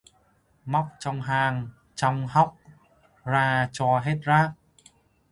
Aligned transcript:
Móc 0.65 0.87
trong 0.99 1.21
hang 1.21 1.69
trong 1.95 2.27
hóc 2.27 2.55
ra 3.23 3.69
cho 3.71 3.99
hết 3.99 4.19
rác 4.23 4.51